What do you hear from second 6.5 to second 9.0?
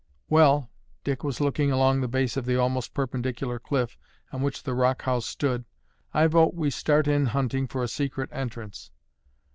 we start in hunting for a secret entrance."